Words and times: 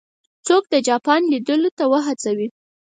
څوک 0.47 0.63
د 0.73 0.75
جاپان 0.87 1.21
لیدلو 1.31 1.69
ته 1.77 1.83
وهڅوي. 1.91 2.47